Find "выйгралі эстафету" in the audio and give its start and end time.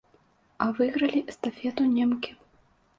0.79-1.81